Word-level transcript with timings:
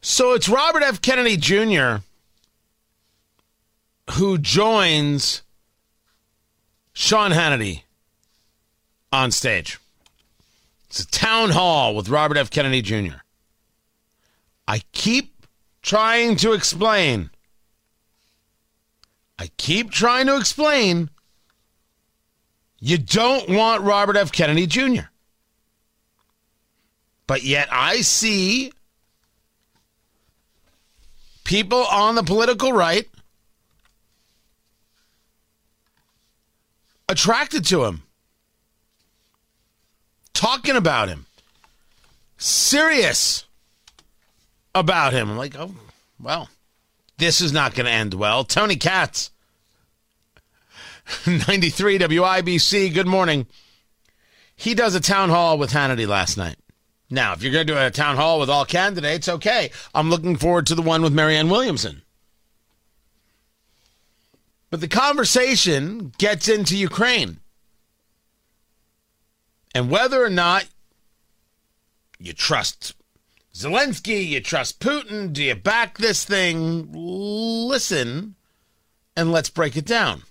So 0.00 0.32
it's 0.32 0.48
Robert 0.48 0.82
F. 0.82 1.02
Kennedy 1.02 1.36
Jr. 1.36 2.02
who 4.12 4.38
joins 4.38 5.42
Sean 6.92 7.32
Hannity 7.32 7.82
on 9.12 9.30
stage. 9.30 9.78
It's 10.88 11.00
a 11.00 11.06
town 11.06 11.50
hall 11.50 11.94
with 11.94 12.08
Robert 12.08 12.36
F. 12.36 12.50
Kennedy 12.50 12.82
Jr. 12.82 13.18
I 14.66 14.82
keep 14.92 15.46
trying 15.82 16.36
to 16.36 16.52
explain. 16.52 17.30
I 19.38 19.50
keep 19.56 19.90
trying 19.90 20.26
to 20.26 20.36
explain. 20.36 21.10
You 22.80 22.98
don't 22.98 23.48
want 23.50 23.82
Robert 23.82 24.16
F. 24.16 24.32
Kennedy 24.32 24.66
Jr. 24.66 25.08
But 27.26 27.42
yet 27.44 27.68
I 27.70 28.00
see 28.00 28.72
people 31.50 31.84
on 31.90 32.14
the 32.14 32.22
political 32.22 32.72
right 32.72 33.08
attracted 37.08 37.64
to 37.64 37.84
him, 37.84 38.04
talking 40.32 40.76
about 40.76 41.08
him, 41.08 41.26
serious 42.38 43.46
about 44.76 45.12
him. 45.12 45.28
I'm 45.28 45.36
like, 45.36 45.56
oh, 45.58 45.74
well, 46.20 46.48
this 47.18 47.40
is 47.40 47.52
not 47.52 47.74
going 47.74 47.86
to 47.86 47.90
end 47.90 48.14
well. 48.14 48.44
Tony 48.44 48.76
Katz, 48.76 49.32
93 51.26 51.98
WIBC, 51.98 52.94
good 52.94 53.08
morning. 53.08 53.48
He 54.54 54.74
does 54.74 54.94
a 54.94 55.00
town 55.00 55.30
hall 55.30 55.58
with 55.58 55.72
Hannity 55.72 56.06
last 56.06 56.36
night. 56.36 56.59
Now, 57.10 57.32
if 57.32 57.42
you're 57.42 57.52
going 57.52 57.66
to 57.66 57.72
do 57.72 57.78
a 57.78 57.90
town 57.90 58.16
hall 58.16 58.38
with 58.38 58.48
all 58.48 58.64
candidates, 58.64 59.28
okay. 59.28 59.70
I'm 59.94 60.10
looking 60.10 60.36
forward 60.36 60.66
to 60.66 60.74
the 60.74 60.82
one 60.82 61.02
with 61.02 61.12
Marianne 61.12 61.48
Williamson. 61.48 62.02
But 64.70 64.80
the 64.80 64.88
conversation 64.88 66.12
gets 66.18 66.48
into 66.48 66.76
Ukraine. 66.76 67.38
And 69.74 69.90
whether 69.90 70.22
or 70.22 70.30
not 70.30 70.66
you 72.18 72.32
trust 72.32 72.94
Zelensky, 73.52 74.26
you 74.26 74.40
trust 74.40 74.78
Putin, 74.78 75.32
do 75.32 75.42
you 75.42 75.56
back 75.56 75.98
this 75.98 76.24
thing? 76.24 76.92
Listen 76.92 78.36
and 79.16 79.32
let's 79.32 79.50
break 79.50 79.76
it 79.76 79.86
down 79.86 80.22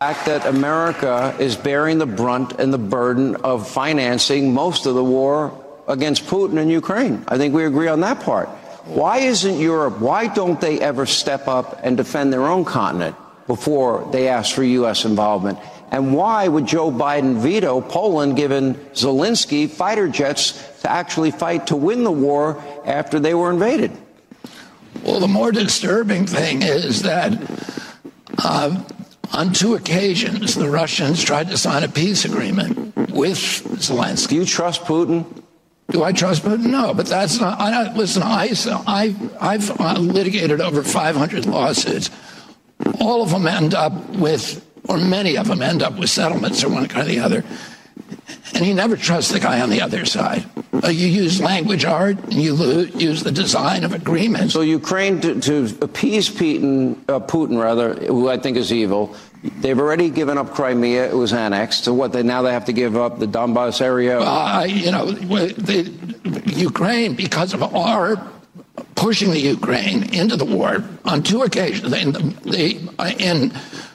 fact 0.00 0.26
that 0.26 0.46
America 0.46 1.34
is 1.40 1.56
bearing 1.56 1.98
the 1.98 2.06
brunt 2.06 2.52
and 2.60 2.72
the 2.72 2.78
burden 2.78 3.34
of 3.36 3.68
financing 3.68 4.54
most 4.54 4.86
of 4.86 4.94
the 4.94 5.02
war 5.02 5.67
against 5.88 6.26
Putin 6.26 6.58
and 6.58 6.70
Ukraine. 6.70 7.24
I 7.26 7.38
think 7.38 7.54
we 7.54 7.64
agree 7.64 7.88
on 7.88 8.00
that 8.00 8.20
part. 8.20 8.48
Why 8.84 9.18
isn't 9.18 9.58
Europe, 9.58 10.00
why 10.00 10.28
don't 10.28 10.60
they 10.60 10.80
ever 10.80 11.04
step 11.04 11.48
up 11.48 11.80
and 11.82 11.96
defend 11.96 12.32
their 12.32 12.46
own 12.46 12.64
continent 12.64 13.16
before 13.46 14.08
they 14.12 14.28
ask 14.28 14.54
for 14.54 14.62
U.S. 14.62 15.04
involvement? 15.04 15.58
And 15.90 16.14
why 16.14 16.48
would 16.48 16.66
Joe 16.66 16.90
Biden 16.90 17.36
veto 17.36 17.80
Poland 17.80 18.36
given 18.36 18.74
Zelensky 18.92 19.68
fighter 19.68 20.08
jets 20.08 20.52
to 20.82 20.90
actually 20.90 21.30
fight 21.30 21.68
to 21.68 21.76
win 21.76 22.04
the 22.04 22.12
war 22.12 22.62
after 22.84 23.18
they 23.18 23.34
were 23.34 23.50
invaded? 23.50 23.92
Well, 25.02 25.20
the 25.20 25.28
more 25.28 25.52
disturbing 25.52 26.26
thing 26.26 26.62
is 26.62 27.02
that 27.02 27.32
uh, 28.38 28.84
on 29.32 29.52
two 29.52 29.74
occasions, 29.74 30.54
the 30.54 30.68
Russians 30.68 31.22
tried 31.22 31.48
to 31.48 31.58
sign 31.58 31.84
a 31.84 31.88
peace 31.88 32.24
agreement 32.24 32.94
with 33.10 33.36
Zelensky. 33.36 34.28
Do 34.28 34.36
you 34.36 34.44
trust 34.44 34.82
Putin? 34.82 35.37
Do 35.90 36.04
I 36.04 36.12
trust 36.12 36.42
Putin? 36.42 36.66
No, 36.66 36.92
but 36.92 37.06
that's 37.06 37.40
not. 37.40 37.58
I, 37.58 37.94
listen, 37.94 38.22
I, 38.22 38.52
I, 38.86 39.14
I've 39.40 39.80
uh, 39.80 39.94
litigated 39.98 40.60
over 40.60 40.82
500 40.82 41.46
lawsuits. 41.46 42.10
All 43.00 43.22
of 43.22 43.30
them 43.30 43.46
end 43.46 43.72
up 43.72 43.94
with, 44.10 44.66
or 44.86 44.98
many 44.98 45.38
of 45.38 45.48
them 45.48 45.62
end 45.62 45.82
up 45.82 45.98
with 45.98 46.10
settlements 46.10 46.62
or 46.62 46.68
one 46.68 46.88
kind 46.88 47.08
or 47.08 47.10
the 47.10 47.20
other. 47.20 47.42
And 48.54 48.66
you 48.66 48.74
never 48.74 48.96
trust 48.96 49.32
the 49.32 49.40
guy 49.40 49.62
on 49.62 49.70
the 49.70 49.80
other 49.80 50.04
side. 50.04 50.44
Uh, 50.84 50.88
you 50.88 51.06
use 51.06 51.40
language 51.40 51.86
art, 51.86 52.18
and 52.18 52.34
you 52.34 52.54
use 52.94 53.22
the 53.22 53.32
design 53.32 53.82
of 53.82 53.94
agreements. 53.94 54.52
So 54.52 54.60
Ukraine, 54.60 55.22
to, 55.22 55.40
to 55.40 55.78
appease 55.80 56.28
Putin, 56.28 56.98
uh, 57.08 57.20
Putin 57.20 57.60
rather, 57.60 57.94
who 57.94 58.28
I 58.28 58.36
think 58.36 58.58
is 58.58 58.72
evil, 58.72 59.14
they've 59.42 59.78
already 59.78 60.10
given 60.10 60.38
up 60.38 60.54
Crimea. 60.54 61.08
It 61.08 61.14
was 61.16 61.32
annexed. 61.32 61.84
So 61.84 61.94
what? 61.94 62.12
They 62.12 62.22
now 62.22 62.42
they 62.42 62.52
have 62.52 62.64
to 62.66 62.72
give 62.72 62.96
up 62.96 63.18
the 63.18 63.26
Donbass 63.26 63.80
area. 63.80 64.20
Uh, 64.20 64.64
you 64.68 64.90
know, 64.90 65.10
the, 65.10 65.92
Ukraine 66.46 67.14
because 67.14 67.54
of 67.54 67.62
our 67.62 68.16
pushing 68.94 69.30
the 69.30 69.40
Ukraine 69.40 70.12
into 70.12 70.36
the 70.36 70.44
war 70.44 70.84
on 71.04 71.22
two 71.22 71.42
occasions. 71.42 71.92
In, 71.92 72.12
the, 72.12 72.92
uh, 72.98 73.12
in 73.18 73.52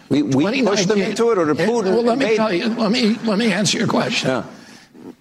we, 0.09 0.23
we 0.23 0.63
pushed 0.63 0.87
them 0.87 1.01
into 1.01 1.31
it, 1.31 1.37
or 1.37 1.45
did 1.45 1.57
Putin? 1.57 1.93
Well, 1.93 2.03
let 2.03 2.17
me 2.17 2.25
made... 2.25 2.35
tell 2.35 2.53
you. 2.53 2.69
Let 2.69 2.91
me 2.91 3.15
let 3.23 3.37
me 3.37 3.51
answer 3.51 3.77
your 3.77 3.87
question. 3.87 4.29
Yeah. 4.29 4.45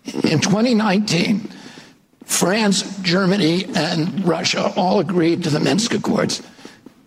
In 0.05 0.41
2019, 0.41 1.49
France, 2.25 2.99
Germany, 3.01 3.67
and 3.75 4.27
Russia 4.27 4.73
all 4.77 5.01
agreed 5.01 5.45
to 5.45 5.51
the 5.51 5.61
Minsk 5.61 5.95
Accords. 5.95 6.43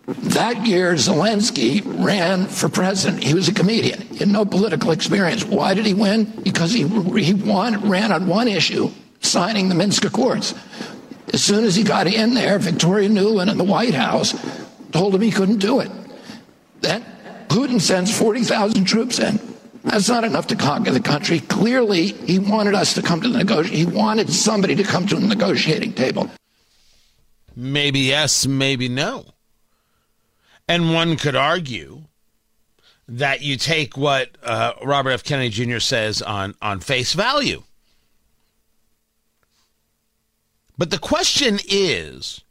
That 0.06 0.64
year, 0.64 0.94
Zelensky 0.94 1.82
ran 1.84 2.46
for 2.46 2.68
president. 2.68 3.24
He 3.24 3.34
was 3.34 3.48
a 3.48 3.54
comedian. 3.54 4.02
He 4.02 4.18
had 4.18 4.28
no 4.28 4.44
political 4.44 4.92
experience. 4.92 5.44
Why 5.44 5.74
did 5.74 5.84
he 5.84 5.94
win? 5.94 6.24
Because 6.44 6.72
he, 6.72 6.86
he 7.20 7.34
won, 7.34 7.88
ran 7.88 8.12
on 8.12 8.28
one 8.28 8.46
issue, 8.46 8.90
signing 9.20 9.68
the 9.68 9.74
Minsk 9.74 10.04
Accords. 10.04 10.54
As 11.32 11.42
soon 11.42 11.64
as 11.64 11.74
he 11.74 11.82
got 11.82 12.06
in 12.06 12.34
there, 12.34 12.58
Victoria 12.60 13.08
Nuland 13.08 13.50
in 13.50 13.58
the 13.58 13.64
White 13.64 13.94
House 13.94 14.32
told 14.92 15.12
him 15.12 15.22
he 15.22 15.32
couldn't 15.32 15.58
do 15.58 15.80
it. 15.80 15.90
Then 16.82 17.04
Putin 17.48 17.80
sends 17.80 18.16
40,000 18.16 18.84
troops 18.84 19.18
in. 19.18 19.40
That's 19.82 20.08
not 20.08 20.22
enough 20.22 20.46
to 20.48 20.56
conquer 20.56 20.92
the 20.92 21.00
country. 21.00 21.40
Clearly, 21.40 22.08
he 22.08 22.38
wanted 22.38 22.74
us 22.74 22.94
to 22.94 23.02
come 23.02 23.20
to 23.22 23.28
the. 23.28 23.62
He 23.64 23.86
wanted 23.86 24.32
somebody 24.32 24.76
to 24.76 24.84
come 24.84 25.06
to 25.08 25.16
the 25.16 25.26
negotiating 25.26 25.94
table. 25.94 26.30
Maybe 27.56 28.00
yes, 28.00 28.46
maybe 28.46 28.88
no. 28.88 29.35
And 30.68 30.92
one 30.92 31.16
could 31.16 31.36
argue 31.36 32.04
that 33.08 33.40
you 33.42 33.56
take 33.56 33.96
what 33.96 34.36
uh, 34.42 34.72
Robert 34.82 35.10
F. 35.10 35.22
Kennedy 35.22 35.48
Jr. 35.48 35.78
says 35.78 36.22
on, 36.22 36.54
on 36.60 36.80
face 36.80 37.12
value. 37.12 37.62
But 40.76 40.90
the 40.90 40.98
question 40.98 41.58
is 41.68 42.42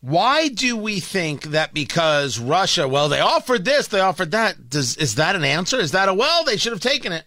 why 0.00 0.48
do 0.48 0.76
we 0.76 0.98
think 0.98 1.44
that 1.44 1.74
because 1.74 2.38
Russia, 2.38 2.88
well, 2.88 3.08
they 3.08 3.20
offered 3.20 3.66
this, 3.66 3.88
they 3.88 4.00
offered 4.00 4.30
that? 4.30 4.70
Does 4.70 4.96
is 4.96 5.16
that 5.16 5.36
an 5.36 5.44
answer? 5.44 5.78
Is 5.78 5.92
that 5.92 6.08
a 6.08 6.14
well, 6.14 6.44
they 6.44 6.56
should 6.56 6.72
have 6.72 6.80
taken 6.80 7.12
it? 7.12 7.24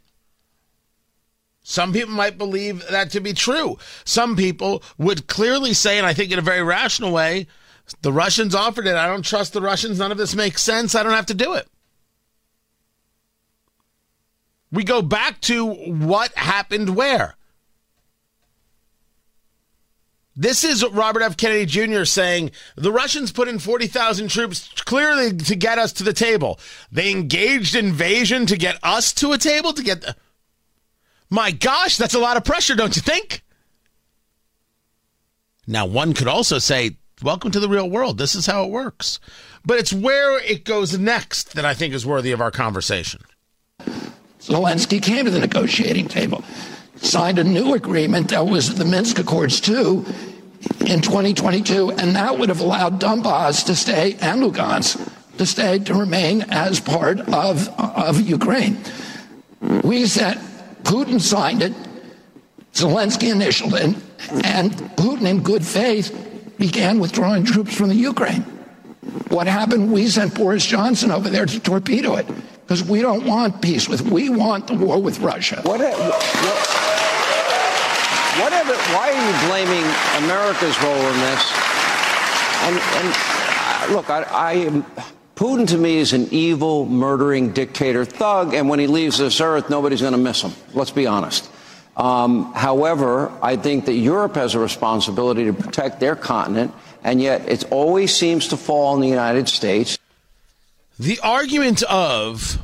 Some 1.61 1.94
people 1.94 2.13
might 2.13 2.38
believe 2.38 2.85
that 2.89 3.11
to 3.11 3.21
be 3.21 3.33
true. 3.33 3.77
Some 4.03 4.35
people 4.35 4.83
would 4.97 5.27
clearly 5.27 5.73
say, 5.73 5.97
and 5.97 6.05
I 6.05 6.13
think 6.13 6.31
in 6.31 6.39
a 6.39 6.44
very 6.44 6.63
rational 6.63 7.13
way, 7.13 7.47
the 8.01 8.13
Russians 8.13 8.56
offered 8.56 8.88
it. 8.88 8.95
I 8.95 9.07
don't 9.07 9.25
trust 9.25 9.53
the 9.53 9.62
Russians. 9.62 10.00
None 10.00 10.12
of 10.12 10.18
this 10.18 10.35
makes 10.35 10.62
sense. 10.62 10.95
I 10.95 11.03
don't 11.03 11.13
have 11.13 11.25
to 11.27 11.33
do 11.33 11.53
it. 11.53 11.68
We 14.71 14.83
go 14.83 15.01
back 15.01 15.39
to 15.41 15.65
what 15.65 16.33
happened 16.33 16.95
where. 16.95 17.35
This 20.35 20.63
is 20.63 20.83
Robert 20.83 21.21
F. 21.21 21.38
Kennedy 21.38 21.68
Jr. 21.68 22.06
saying 22.06 22.51
the 22.75 22.91
Russians 22.91 23.31
put 23.31 23.47
in 23.47 23.59
40,000 23.59 24.30
troops 24.30 24.68
clearly 24.81 25.31
to 25.38 25.56
get 25.56 25.77
us 25.77 25.94
to 25.94 26.03
the 26.03 26.13
table. 26.13 26.59
They 26.91 27.12
engaged 27.12 27.75
invasion 27.75 28.47
to 28.47 28.57
get 28.57 28.80
us 28.81 29.13
to 29.13 29.33
a 29.33 29.38
table 29.38 29.74
to 29.74 29.83
get. 29.83 30.01
The... 30.01 30.15
My 31.30 31.51
gosh, 31.51 31.97
that's 31.97 32.15
a 32.15 32.19
lot 32.19 32.35
of 32.35 32.44
pressure, 32.44 32.75
don't 32.75 32.95
you 32.95 33.01
think? 33.03 33.44
Now, 35.68 35.85
one 35.85 36.13
could 36.13 36.27
also 36.27 36.57
say, 36.57 36.97
Welcome 37.23 37.51
to 37.51 37.59
the 37.61 37.69
real 37.69 37.89
world. 37.89 38.17
This 38.17 38.35
is 38.35 38.47
how 38.47 38.65
it 38.65 38.69
works. 38.69 39.21
But 39.65 39.79
it's 39.79 39.93
where 39.93 40.43
it 40.43 40.65
goes 40.65 40.99
next 40.99 41.55
that 41.55 41.63
I 41.63 41.73
think 41.73 41.93
is 41.93 42.05
worthy 42.05 42.33
of 42.33 42.41
our 42.41 42.51
conversation. 42.51 43.21
Zelensky 44.41 45.01
came 45.01 45.23
to 45.23 45.31
the 45.31 45.39
negotiating 45.39 46.09
table 46.09 46.43
signed 46.97 47.39
a 47.39 47.43
new 47.43 47.73
agreement 47.73 48.29
that 48.29 48.45
was 48.45 48.75
the 48.75 48.85
Minsk 48.85 49.19
Accords 49.19 49.61
too. 49.61 50.05
in 50.81 51.01
2022, 51.01 51.91
and 51.91 52.15
that 52.15 52.37
would 52.37 52.49
have 52.49 52.61
allowed 52.61 52.99
Donbass 52.99 53.65
to 53.65 53.75
stay 53.75 54.13
and 54.21 54.41
Lugansk 54.41 55.37
to 55.37 55.45
stay 55.45 55.79
to 55.79 55.93
remain 55.93 56.41
as 56.49 56.79
part 56.79 57.19
of, 57.19 57.67
of 57.79 58.21
Ukraine. 58.21 58.77
We 59.61 60.05
said 60.05 60.37
Putin 60.83 61.19
signed 61.19 61.61
it, 61.61 61.73
Zelensky 62.73 63.31
initialed 63.31 63.75
it, 63.75 63.95
and 64.45 64.71
Putin, 64.95 65.27
in 65.27 65.43
good 65.43 65.65
faith, 65.65 66.32
began 66.57 67.00
withdrawing 67.00 67.45
troops 67.45 67.75
from 67.75 67.89
the 67.89 67.95
Ukraine. 67.95 68.44
What 69.29 69.47
happened? 69.47 69.91
We 69.91 70.07
sent 70.07 70.35
Boris 70.35 70.65
Johnson 70.65 71.11
over 71.11 71.29
there 71.29 71.45
to 71.45 71.59
torpedo 71.59 72.15
it 72.15 72.27
because 72.61 72.83
we 72.83 73.01
don't 73.01 73.25
want 73.25 73.61
peace 73.61 73.89
with. 73.89 74.01
We 74.01 74.29
want 74.29 74.67
the 74.67 74.75
war 74.75 75.01
with 75.01 75.19
Russia. 75.19 75.61
What, 75.63 75.79
what, 75.79 75.94
whatever, 78.39 78.73
why 78.94 79.11
are 79.11 79.19
you 79.27 79.33
blaming 79.47 79.83
America's 80.23 80.81
role 80.81 80.95
in 80.95 81.19
this? 81.19 81.51
And, 82.63 82.75
and 82.77 83.13
uh, 83.15 83.88
look, 83.91 84.09
I, 84.09 84.23
I 84.23 84.53
am. 84.53 84.85
Putin 85.35 85.67
to 85.67 85.77
me 85.77 85.97
is 85.97 86.13
an 86.13 86.27
evil, 86.31 86.85
murdering 86.85 87.51
dictator 87.51 88.06
thug, 88.06 88.53
and 88.53 88.69
when 88.69 88.79
he 88.79 88.85
leaves 88.88 89.17
this 89.17 89.41
earth, 89.41 89.69
nobody's 89.69 89.99
going 89.99 90.13
to 90.13 90.17
miss 90.17 90.41
him. 90.41 90.53
Let's 90.73 90.91
be 90.91 91.07
honest. 91.07 91.49
Um, 91.95 92.54
however, 92.54 93.31
I 93.42 93.56
think 93.56 93.86
that 93.86 93.94
Europe 93.94 94.36
has 94.36 94.56
a 94.56 94.60
responsibility 94.60 95.45
to 95.45 95.54
protect 95.54 96.00
their 96.00 96.16
continent, 96.16 96.74
and 97.04 97.22
yet 97.22 97.48
it 97.48 97.72
always 97.72 98.16
seems 98.16 98.48
to 98.50 98.57
fall 98.57 98.94
on 98.94 99.01
the 99.01 99.07
United 99.07 99.48
States. 99.48 99.98
The 101.00 101.19
argument 101.22 101.84
of 101.84 102.60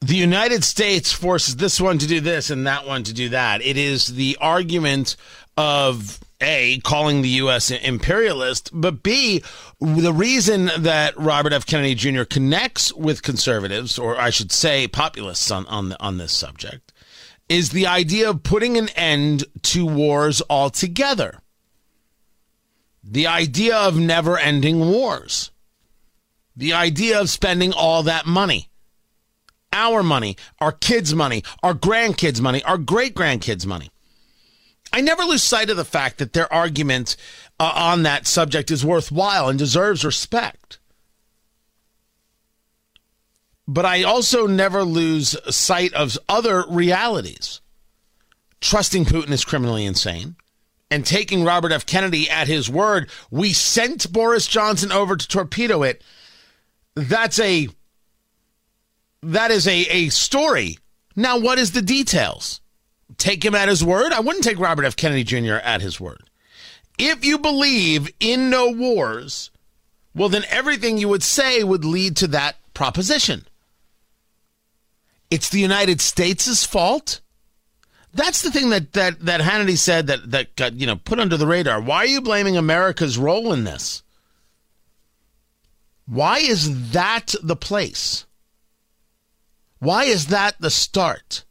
the 0.00 0.16
United 0.16 0.64
States 0.64 1.12
forces 1.12 1.56
this 1.56 1.80
one 1.80 1.98
to 1.98 2.06
do 2.06 2.20
this 2.20 2.50
and 2.50 2.66
that 2.66 2.86
one 2.86 3.04
to 3.04 3.12
do 3.12 3.28
that. 3.30 3.62
It 3.62 3.76
is 3.76 4.08
the 4.08 4.36
argument 4.40 5.16
of 5.56 6.18
a 6.40 6.80
calling 6.80 7.22
the 7.22 7.28
U.S. 7.28 7.70
imperialist, 7.70 8.70
but 8.72 9.02
B 9.02 9.42
the 9.80 10.12
reason 10.12 10.70
that 10.78 11.16
Robert 11.16 11.52
F. 11.52 11.66
Kennedy 11.66 11.94
Jr. 11.94 12.24
connects 12.24 12.92
with 12.94 13.22
conservatives, 13.22 13.98
or 13.98 14.18
I 14.18 14.30
should 14.30 14.52
say 14.52 14.88
populists, 14.88 15.50
on 15.50 15.66
on 15.66 15.94
on 16.00 16.18
this 16.18 16.32
subject, 16.32 16.91
is 17.48 17.70
the 17.70 17.86
idea 17.86 18.30
of 18.30 18.42
putting 18.42 18.76
an 18.76 18.88
end 18.90 19.44
to 19.62 19.86
wars 19.86 20.42
altogether. 20.48 21.38
The 23.04 23.26
idea 23.26 23.76
of 23.76 23.96
never 23.96 24.38
ending 24.38 24.80
wars. 24.80 25.50
The 26.56 26.72
idea 26.72 27.20
of 27.20 27.30
spending 27.30 27.72
all 27.72 28.02
that 28.04 28.26
money. 28.26 28.68
Our 29.72 30.02
money, 30.02 30.36
our 30.60 30.72
kids' 30.72 31.14
money, 31.14 31.42
our 31.62 31.74
grandkids' 31.74 32.40
money, 32.40 32.62
our 32.64 32.78
great 32.78 33.14
grandkids' 33.14 33.66
money. 33.66 33.90
I 34.92 35.00
never 35.00 35.24
lose 35.24 35.42
sight 35.42 35.70
of 35.70 35.78
the 35.78 35.84
fact 35.84 36.18
that 36.18 36.34
their 36.34 36.52
argument 36.52 37.16
uh, 37.58 37.72
on 37.74 38.02
that 38.02 38.26
subject 38.26 38.70
is 38.70 38.84
worthwhile 38.84 39.48
and 39.48 39.58
deserves 39.58 40.04
respect. 40.04 40.78
But 43.72 43.86
I 43.86 44.02
also 44.02 44.46
never 44.46 44.84
lose 44.84 45.34
sight 45.48 45.94
of 45.94 46.18
other 46.28 46.66
realities. 46.68 47.62
Trusting 48.60 49.06
Putin 49.06 49.30
is 49.30 49.46
criminally 49.46 49.86
insane. 49.86 50.36
And 50.90 51.06
taking 51.06 51.42
Robert 51.42 51.72
F. 51.72 51.86
Kennedy 51.86 52.28
at 52.28 52.48
his 52.48 52.68
word, 52.68 53.08
we 53.30 53.54
sent 53.54 54.12
Boris 54.12 54.46
Johnson 54.46 54.92
over 54.92 55.16
to 55.16 55.26
torpedo 55.26 55.84
it. 55.84 56.04
That's 56.96 57.38
a 57.38 57.68
that 59.22 59.50
is 59.50 59.66
a, 59.66 59.86
a 59.86 60.08
story. 60.10 60.76
Now, 61.16 61.38
what 61.38 61.58
is 61.58 61.72
the 61.72 61.80
details? 61.80 62.60
Take 63.16 63.42
him 63.42 63.54
at 63.54 63.70
his 63.70 63.82
word? 63.82 64.12
I 64.12 64.20
wouldn't 64.20 64.44
take 64.44 64.58
Robert 64.58 64.84
F. 64.84 64.96
Kennedy 64.96 65.24
Jr. 65.24 65.54
at 65.54 65.80
his 65.80 65.98
word. 65.98 66.28
If 66.98 67.24
you 67.24 67.38
believe 67.38 68.12
in 68.20 68.50
no 68.50 68.70
wars, 68.70 69.50
well, 70.14 70.28
then 70.28 70.44
everything 70.50 70.98
you 70.98 71.08
would 71.08 71.22
say 71.22 71.64
would 71.64 71.86
lead 71.86 72.16
to 72.18 72.26
that 72.28 72.56
proposition. 72.74 73.46
It's 75.32 75.48
the 75.48 75.60
United 75.60 76.02
States' 76.02 76.66
fault. 76.66 77.22
That's 78.12 78.42
the 78.42 78.50
thing 78.50 78.68
that, 78.68 78.92
that, 78.92 79.20
that 79.20 79.40
Hannity 79.40 79.78
said 79.78 80.08
that, 80.08 80.30
that 80.30 80.54
got, 80.56 80.74
you 80.74 80.86
know, 80.86 80.96
put 80.96 81.18
under 81.18 81.38
the 81.38 81.46
radar. 81.46 81.80
Why 81.80 82.00
are 82.00 82.06
you 82.06 82.20
blaming 82.20 82.58
America's 82.58 83.16
role 83.16 83.50
in 83.50 83.64
this? 83.64 84.02
Why 86.04 86.40
is 86.40 86.92
that 86.92 87.34
the 87.42 87.56
place? 87.56 88.26
Why 89.78 90.04
is 90.04 90.26
that 90.26 90.60
the 90.60 90.68
start? 90.68 91.46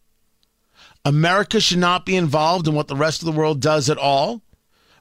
America 1.03 1.59
should 1.59 1.79
not 1.79 2.05
be 2.05 2.15
involved 2.15 2.67
in 2.67 2.75
what 2.75 2.87
the 2.87 2.95
rest 2.95 3.23
of 3.23 3.25
the 3.25 3.31
world 3.31 3.61
does 3.61 3.89
at 3.89 3.97
all, 3.97 4.43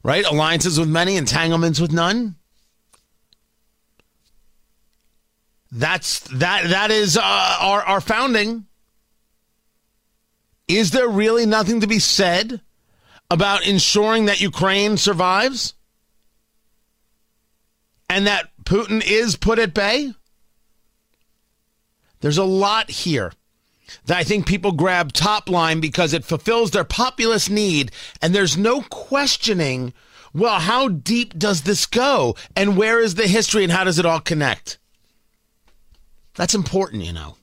right? 0.02 0.24
Alliances 0.24 0.80
with 0.80 0.88
many, 0.88 1.16
entanglements 1.16 1.80
with 1.80 1.92
none. 1.92 2.36
That's 5.70 6.20
that. 6.30 6.70
That 6.70 6.90
is 6.90 7.18
uh, 7.18 7.20
our 7.60 7.82
our 7.82 8.00
founding. 8.00 8.66
Is 10.76 10.92
there 10.92 11.08
really 11.08 11.46
nothing 11.46 11.80
to 11.80 11.86
be 11.88 11.98
said 11.98 12.60
about 13.28 13.66
ensuring 13.66 14.26
that 14.26 14.40
Ukraine 14.40 14.96
survives 14.96 15.74
and 18.08 18.26
that 18.28 18.50
Putin 18.64 19.02
is 19.04 19.34
put 19.34 19.58
at 19.58 19.74
bay? 19.74 20.12
There's 22.20 22.38
a 22.38 22.44
lot 22.44 22.90
here 22.90 23.32
that 24.04 24.16
I 24.16 24.22
think 24.22 24.46
people 24.46 24.70
grab 24.70 25.12
top 25.12 25.48
line 25.48 25.80
because 25.80 26.12
it 26.12 26.24
fulfills 26.24 26.70
their 26.70 26.84
populist 26.84 27.50
need. 27.50 27.90
And 28.22 28.32
there's 28.32 28.56
no 28.56 28.82
questioning, 28.82 29.92
well, 30.32 30.60
how 30.60 30.86
deep 30.86 31.36
does 31.36 31.62
this 31.62 31.86
go? 31.86 32.36
And 32.54 32.76
where 32.76 33.00
is 33.00 33.16
the 33.16 33.26
history 33.26 33.64
and 33.64 33.72
how 33.72 33.82
does 33.82 33.98
it 33.98 34.06
all 34.06 34.20
connect? 34.20 34.78
That's 36.34 36.54
important, 36.54 37.02
you 37.02 37.12
know. 37.12 37.36